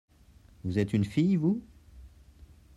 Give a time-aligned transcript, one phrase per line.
[0.63, 1.61] Vous êtes une fille-vous?